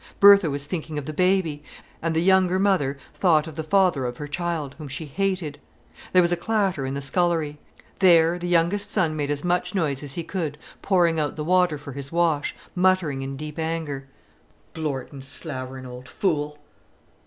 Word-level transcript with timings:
Bertha 0.19 0.49
was 0.49 0.65
thinking 0.65 0.97
of 0.97 1.05
the 1.05 1.13
baby; 1.13 1.61
and 2.01 2.15
the 2.15 2.23
younger 2.23 2.57
mother 2.57 2.97
thought 3.13 3.45
of 3.45 3.53
the 3.53 3.61
father 3.63 4.05
of 4.07 4.17
her 4.17 4.27
child, 4.27 4.73
whom 4.79 4.87
she 4.87 5.05
hated. 5.05 5.59
There 6.11 6.23
was 6.23 6.31
a 6.31 6.35
clatter 6.35 6.87
in 6.87 6.95
the 6.95 7.03
scullery. 7.03 7.59
There 7.99 8.39
the 8.39 8.47
youngest 8.47 8.91
son 8.91 9.15
made 9.15 9.29
as 9.29 9.43
much 9.43 9.75
noise 9.75 10.01
as 10.01 10.15
he 10.15 10.23
could, 10.23 10.57
pouring 10.81 11.19
out 11.19 11.35
the 11.35 11.43
water 11.43 11.77
for 11.77 11.91
his 11.91 12.11
wash, 12.11 12.55
muttering 12.73 13.21
in 13.21 13.37
deep 13.37 13.59
anger: 13.59 14.07
"Blortin', 14.73 15.21
slaverin' 15.21 15.85
old 15.85 16.09
fool!" 16.09 16.57